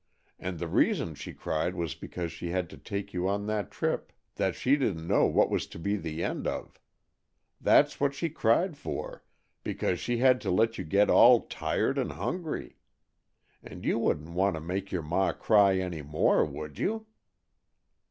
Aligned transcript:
"And 0.39 0.57
the 0.57 0.67
reason 0.67 1.13
she 1.13 1.31
cried 1.31 1.75
was 1.75 1.93
because 1.93 2.31
she 2.31 2.49
had 2.49 2.71
to 2.71 2.77
take 2.79 3.13
you 3.13 3.29
on 3.29 3.45
that 3.45 3.69
trip 3.69 4.11
that 4.33 4.55
she 4.55 4.75
didn't 4.75 5.05
know 5.05 5.27
what 5.27 5.51
was 5.51 5.67
to 5.67 5.77
be 5.77 5.95
the 5.95 6.23
end 6.23 6.47
of. 6.47 6.79
That's 7.61 7.99
what 7.99 8.15
she 8.15 8.27
cried 8.27 8.75
for, 8.75 9.23
because 9.63 9.99
she 9.99 10.17
had 10.17 10.41
to 10.41 10.49
let 10.49 10.79
you 10.79 10.85
get 10.85 11.11
all 11.11 11.41
tired 11.41 11.99
and 11.99 12.13
hungry. 12.13 12.77
And 13.61 13.85
you 13.85 13.99
wouldn't 13.99 14.31
want 14.31 14.55
to 14.55 14.59
make 14.59 14.91
your 14.91 15.03
ma 15.03 15.33
cry 15.33 15.77
any 15.77 16.01
more, 16.01 16.43
would 16.45 16.79
you?" 16.79 17.05